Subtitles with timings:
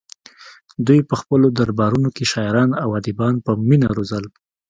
[0.87, 4.25] دوی په خپلو دربارونو کې شاعران او ادیبان په مینه روزل